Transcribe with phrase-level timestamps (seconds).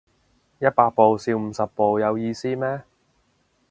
[0.57, 2.81] 一百步笑五十步有意思咩